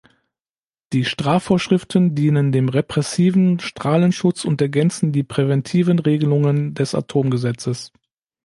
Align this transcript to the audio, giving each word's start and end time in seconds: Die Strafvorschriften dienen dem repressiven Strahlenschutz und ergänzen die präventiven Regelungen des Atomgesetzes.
Die 0.93 1.05
Strafvorschriften 1.05 2.15
dienen 2.15 2.51
dem 2.51 2.69
repressiven 2.69 3.59
Strahlenschutz 3.59 4.45
und 4.45 4.59
ergänzen 4.59 5.11
die 5.11 5.21
präventiven 5.21 5.99
Regelungen 5.99 6.73
des 6.73 6.95
Atomgesetzes. 6.95 7.91